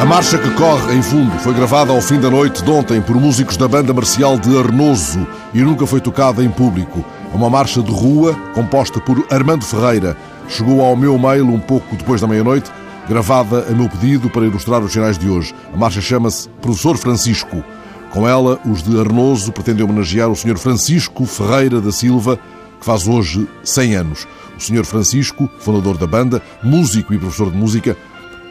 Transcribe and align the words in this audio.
A 0.00 0.04
marcha 0.06 0.38
que 0.38 0.48
corre 0.52 0.94
em 0.94 1.02
fundo 1.02 1.32
foi 1.40 1.52
gravada 1.52 1.92
ao 1.92 2.00
fim 2.00 2.20
da 2.20 2.30
noite 2.30 2.62
de 2.62 2.70
ontem 2.70 3.02
por 3.02 3.16
músicos 3.16 3.56
da 3.56 3.66
banda 3.68 3.92
marcial 3.92 4.38
de 4.38 4.56
Arnoso 4.56 5.26
e 5.52 5.60
nunca 5.60 5.86
foi 5.86 6.00
tocada 6.00 6.42
em 6.42 6.48
público. 6.48 7.04
É 7.32 7.36
uma 7.36 7.50
marcha 7.50 7.82
de 7.82 7.90
rua 7.90 8.34
composta 8.54 9.00
por 9.00 9.26
Armando 9.30 9.64
Ferreira. 9.64 10.16
Chegou 10.48 10.82
ao 10.82 10.96
meu 10.96 11.18
mail 11.18 11.46
um 11.52 11.60
pouco 11.60 11.96
depois 11.96 12.20
da 12.20 12.26
meia-noite, 12.26 12.70
gravada 13.08 13.66
a 13.68 13.72
meu 13.72 13.88
pedido 13.88 14.30
para 14.30 14.46
ilustrar 14.46 14.80
os 14.80 14.92
sinais 14.92 15.18
de 15.18 15.28
hoje. 15.28 15.54
A 15.74 15.76
marcha 15.76 16.00
chama-se 16.00 16.48
Professor 16.62 16.96
Francisco. 16.96 17.62
Com 18.10 18.26
ela, 18.26 18.58
os 18.64 18.82
de 18.82 18.98
Arnoso 18.98 19.52
pretendem 19.52 19.84
homenagear 19.84 20.30
o 20.30 20.36
Sr. 20.36 20.58
Francisco 20.58 21.26
Ferreira 21.26 21.80
da 21.80 21.92
Silva, 21.92 22.38
que 22.78 22.84
faz 22.84 23.06
hoje 23.06 23.46
100 23.62 23.94
anos. 23.96 24.26
O 24.56 24.60
Sr. 24.60 24.84
Francisco, 24.84 25.48
fundador 25.58 25.96
da 25.98 26.06
banda, 26.06 26.42
músico 26.62 27.12
e 27.12 27.18
professor 27.18 27.50
de 27.50 27.56
música, 27.56 27.96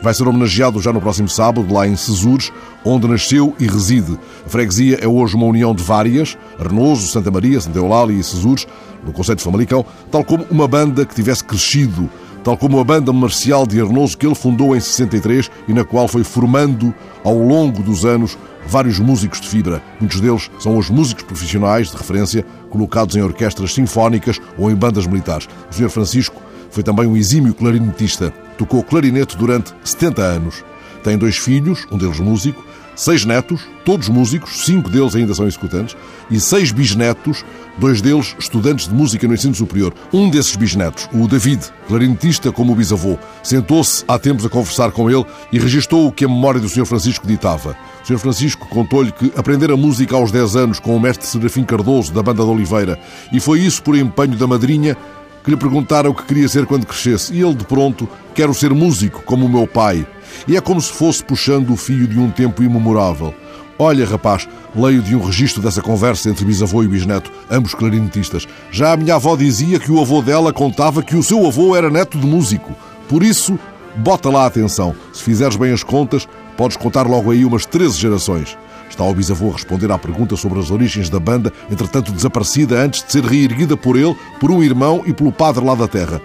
Vai 0.02 0.14
ser 0.14 0.28
homenageado 0.28 0.80
já 0.80 0.94
no 0.94 1.02
próximo 1.02 1.28
sábado, 1.28 1.74
lá 1.74 1.88
em 1.88 1.96
Cesures, 1.96 2.52
onde 2.86 3.08
nasceu 3.08 3.56
e 3.60 3.66
reside. 3.66 4.18
A 4.46 4.50
freguesia 4.50 5.00
é 5.02 5.08
hoje 5.08 5.36
uma 5.36 5.48
união 5.48 5.74
de 5.74 5.82
várias, 5.82 6.38
Arnoso, 6.60 7.08
Santa 7.08 7.32
Maria, 7.32 7.60
Santa 7.60 7.80
Eulália 7.80 8.14
e 8.14 8.24
Cesures, 8.24 8.68
no 9.04 9.12
Conceito 9.12 9.40
de 9.40 9.44
Famalicão, 9.44 9.84
tal 10.12 10.24
como 10.24 10.46
uma 10.52 10.68
banda 10.68 11.04
que 11.04 11.16
tivesse 11.16 11.44
crescido, 11.44 12.10
tal 12.48 12.56
como 12.56 12.80
a 12.80 12.84
banda 12.86 13.12
marcial 13.12 13.68
de 13.68 13.82
Arnoso 13.82 14.18
que 14.18 14.26
ele 14.26 14.34
fundou 14.34 14.74
em 14.74 14.80
63 14.80 15.52
e 15.68 15.74
na 15.74 15.84
qual 15.84 16.08
foi 16.08 16.24
formando, 16.24 16.96
ao 17.22 17.38
longo 17.38 17.84
dos 17.84 18.06
anos, 18.06 18.38
vários 18.66 19.00
músicos 19.00 19.42
de 19.42 19.50
fibra. 19.50 19.84
Muitos 20.00 20.22
deles 20.22 20.50
são 20.58 20.78
os 20.78 20.90
músicos 20.90 21.26
profissionais 21.26 21.92
de 21.92 21.98
referência, 21.98 22.46
colocados 22.70 23.18
em 23.18 23.22
orquestras 23.22 23.74
sinfónicas 23.74 24.40
ou 24.58 24.72
em 24.72 24.76
bandas 24.76 25.06
militares. 25.06 25.46
O 25.70 25.76
Sr. 25.76 25.90
Francisco 25.90 26.42
foi 26.72 26.84
também 26.84 27.06
um 27.06 27.18
exímio 27.18 27.54
clarinetista. 27.54 28.32
Tocou 28.58 28.82
clarinete 28.82 29.36
durante 29.36 29.74
70 29.84 30.22
anos. 30.22 30.64
Tem 31.04 31.18
dois 31.18 31.36
filhos, 31.36 31.86
um 31.92 31.98
deles 31.98 32.18
músico, 32.18 32.64
seis 32.98 33.24
netos, 33.24 33.62
todos 33.86 34.10
músicos, 34.10 34.66
cinco 34.66 34.90
deles 34.90 35.16
ainda 35.16 35.34
são 35.34 35.48
executantes, 35.48 35.96
e 36.30 36.40
seis 36.40 36.72
bisnetos, 36.72 37.46
dois 37.78 38.02
deles 38.02 38.36
estudantes 38.40 38.88
de 38.88 38.94
música 38.94 39.28
no 39.28 39.36
ensino 39.36 39.54
superior. 39.54 39.94
Um 40.12 40.30
desses 40.30 40.56
bisnetos, 40.56 41.08
o 41.14 41.28
David, 41.28 41.64
clarinetista 41.88 42.52
como 42.52 42.74
o 42.74 42.76
bisavô, 42.76 43.18
sentou-se 43.44 44.04
há 44.08 44.18
tempos 44.18 44.46
a 44.46 44.50
conversar 44.50 44.92
com 44.92 45.10
ele 45.10 45.26
e 45.54 45.60
registou 45.60 46.08
o 46.08 46.12
que 46.12 46.26
a 46.26 46.28
memória 46.28 46.60
do 46.60 46.68
Sr. 46.68 46.86
Francisco 46.86 47.28
ditava. 47.28 47.78
O 48.04 48.08
Sr. 48.08 48.18
Francisco 48.18 48.68
contou-lhe 48.68 49.12
que 49.12 49.32
aprendera 49.38 49.78
música 49.78 50.16
aos 50.16 50.32
10 50.32 50.56
anos 50.56 50.80
com 50.80 50.96
o 50.96 51.00
mestre 51.00 51.28
Serafim 51.28 51.64
Cardoso, 51.64 52.12
da 52.12 52.24
Banda 52.24 52.44
de 52.44 52.50
Oliveira, 52.50 53.00
e 53.32 53.40
foi 53.40 53.60
isso 53.60 53.84
por 53.84 53.96
empenho 53.96 54.36
da 54.36 54.48
madrinha 54.48 54.98
que 55.44 55.52
lhe 55.52 55.58
perguntaram 55.58 56.10
o 56.10 56.14
que 56.14 56.26
queria 56.26 56.48
ser 56.50 56.66
quando 56.66 56.86
crescesse, 56.86 57.34
e 57.34 57.42
ele 57.42 57.54
de 57.54 57.64
pronto, 57.64 58.10
quero 58.34 58.54
ser 58.54 58.74
músico, 58.74 59.22
como 59.24 59.46
o 59.46 59.50
meu 59.50 59.66
pai. 59.66 60.06
E 60.48 60.58
é 60.58 60.62
como 60.62 60.82
se 60.82 60.92
fosse 60.92 61.24
puxando 61.24 61.72
o 61.72 61.78
fio 61.78 62.08
de 62.08 62.20
um 62.20 62.30
tempo 62.30 62.64
imemorável. 62.64 63.34
Olha, 63.80 64.06
rapaz, 64.08 64.50
leio 64.76 65.04
de 65.04 65.16
um 65.16 65.24
registro 65.24 65.62
dessa 65.62 65.82
conversa 65.82 66.30
entre 66.30 66.44
bisavô 66.44 66.84
e 66.84 66.88
bisneto, 66.88 67.32
ambos 67.50 67.76
clarinetistas. 67.76 68.48
Já 68.72 68.94
a 68.94 68.98
minha 68.98 69.16
avó 69.16 69.36
dizia 69.36 69.80
que 69.80 69.92
o 69.92 70.02
avô 70.02 70.22
dela 70.22 70.52
contava 70.52 71.04
que 71.04 71.16
o 71.16 71.22
seu 71.22 71.46
avô 71.46 71.76
era 71.76 71.90
neto 71.90 72.18
de 72.18 72.26
músico. 72.26 72.76
Por 73.08 73.22
isso, 73.22 73.58
bota 73.96 74.30
lá 74.30 74.48
atenção. 74.48 74.96
Se 75.14 75.22
fizeres 75.22 75.56
bem 75.56 75.72
as 75.72 75.84
contas, 75.84 76.28
podes 76.58 76.76
contar 76.76 77.06
logo 77.06 77.30
aí 77.30 77.46
umas 77.46 77.66
13 77.68 77.98
gerações. 78.00 78.58
Está 78.90 79.04
o 79.04 79.14
bisavô 79.14 79.50
a 79.50 79.54
responder 79.54 79.92
à 79.92 79.98
pergunta 79.98 80.36
sobre 80.36 80.60
as 80.60 80.72
origens 80.72 81.08
da 81.08 81.20
banda, 81.20 81.54
entretanto 81.70 82.12
desaparecida 82.12 82.82
antes 82.82 83.04
de 83.04 83.12
ser 83.12 83.24
reerguida 83.24 83.78
por 83.78 83.96
ele, 83.96 84.16
por 84.40 84.50
um 84.50 84.64
irmão 84.64 85.04
e 85.06 85.14
pelo 85.14 85.32
padre 85.32 85.64
lá 85.64 85.76
da 85.76 85.88
terra. 85.88 86.20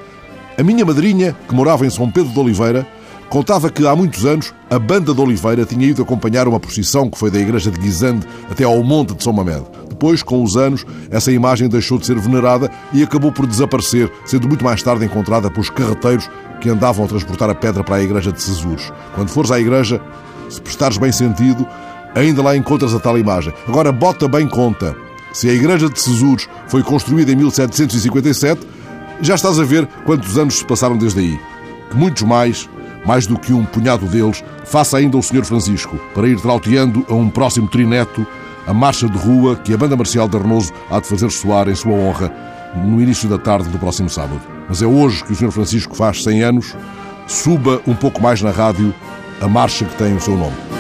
A 0.57 0.63
minha 0.63 0.85
madrinha, 0.85 1.37
que 1.49 1.55
morava 1.55 1.87
em 1.87 1.91
São 1.91 2.11
Pedro 2.11 2.33
de 2.33 2.39
Oliveira, 2.39 2.87
contava 3.33 3.71
que 3.71 3.87
há 3.87 3.97
muitos 3.97 4.27
anos 4.27 4.53
a 4.69 4.79
banda 4.79 5.15
de 5.15 5.19
Oliveira 5.19 5.65
tinha 5.65 5.87
ido 5.87 6.03
acompanhar 6.03 6.47
uma 6.47 6.61
procissão 6.61 7.09
que 7.09 7.17
foi 7.17 7.31
da 7.31 7.39
igreja 7.39 7.71
de 7.71 7.81
Guisande 7.81 8.27
até 8.51 8.63
ao 8.63 8.83
monte 8.83 9.15
de 9.15 9.25
São 9.25 9.33
Mamed. 9.33 9.65
Depois, 9.89 10.23
com 10.23 10.43
os 10.43 10.55
anos, 10.55 10.85
essa 11.11 11.33
imagem 11.33 11.67
deixou 11.67 11.97
de 11.97 12.05
ser 12.05 12.19
venerada 12.19 12.71
e 12.93 13.03
acabou 13.03 13.33
por 13.33 13.47
desaparecer, 13.47 14.13
sendo 14.27 14.47
muito 14.47 14.63
mais 14.63 14.83
tarde 14.83 15.07
encontrada 15.07 15.51
pelos 15.51 15.71
carreteiros 15.71 16.29
que 16.61 16.69
andavam 16.69 17.07
a 17.07 17.09
transportar 17.09 17.49
a 17.49 17.55
pedra 17.55 17.83
para 17.83 17.97
a 17.97 18.03
igreja 18.03 18.31
de 18.31 18.43
Cesures. 18.43 18.93
Quando 19.15 19.31
fores 19.31 19.51
à 19.51 19.59
igreja, 19.59 19.99
se 20.51 20.61
prestares 20.61 20.99
bem 20.99 21.11
sentido, 21.11 21.67
ainda 22.15 22.43
lá 22.43 22.55
encontras 22.55 22.93
a 22.93 23.01
tal 23.01 23.17
imagem. 23.17 23.55
Agora, 23.67 23.91
bota 23.91 24.29
bem 24.29 24.47
conta. 24.47 24.95
Se 25.33 25.49
a 25.49 25.55
igreja 25.55 25.89
de 25.89 25.99
Cesures 25.99 26.47
foi 26.69 26.83
construída 26.83 27.33
em 27.33 27.37
1757, 27.37 28.61
já 29.23 29.37
estás 29.37 29.59
a 29.59 29.65
ver 29.65 29.89
quantos 30.05 30.37
anos 30.37 30.59
se 30.59 30.67
passaram 30.67 30.99
desde 30.99 31.21
aí. 31.21 31.41
Que 31.91 31.97
muitos 31.97 32.25
mais, 32.25 32.69
mais 33.05 33.27
do 33.27 33.39
que 33.39 33.53
um 33.53 33.65
punhado 33.65 34.07
deles, 34.07 34.43
faça 34.65 34.99
ainda 34.99 35.17
o 35.17 35.23
Sr. 35.23 35.45
Francisco, 35.45 35.99
para 36.15 36.29
ir 36.29 36.41
trauteando 36.41 37.05
a 37.09 37.15
um 37.15 37.29
próximo 37.29 37.69
trineto 37.69 38.27
a 38.67 38.73
marcha 38.73 39.09
de 39.09 39.19
rua 39.19 39.57
que 39.57 39.75
a 39.75 39.77
Banda 39.77 39.97
Marcial 39.97 40.29
de 40.29 40.37
Arnoso 40.37 40.73
há 40.91 41.01
de 41.01 41.09
fazer 41.09 41.31
soar 41.31 41.69
em 41.69 41.75
sua 41.75 41.93
honra 41.93 42.33
no 42.75 43.01
início 43.01 43.29
da 43.29 43.39
tarde 43.39 43.69
do 43.69 43.79
próximo 43.79 44.09
sábado. 44.09 44.41
Mas 44.69 44.81
é 44.83 44.87
hoje 44.87 45.25
que 45.25 45.33
o 45.33 45.37
Sr. 45.37 45.51
Francisco 45.51 45.97
faz 45.97 46.23
100 46.23 46.43
anos. 46.43 46.77
Suba 47.27 47.81
um 47.87 47.95
pouco 47.95 48.23
mais 48.23 48.41
na 48.41 48.51
rádio 48.51 48.95
a 49.41 49.49
marcha 49.49 49.85
que 49.85 49.97
tem 49.97 50.15
o 50.15 50.21
seu 50.21 50.37
nome. 50.37 50.72